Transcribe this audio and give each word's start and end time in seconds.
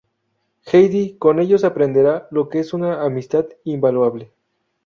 Heidi 0.65 1.13
con 1.19 1.39
ellos, 1.39 1.63
aprenderá 1.63 2.27
lo 2.31 2.49
que 2.49 2.57
es 2.59 2.73
una 2.73 3.03
amistad 3.05 3.45
invaluable. 3.63 4.31